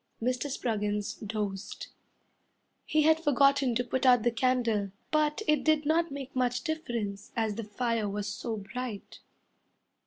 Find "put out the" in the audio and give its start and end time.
3.83-4.31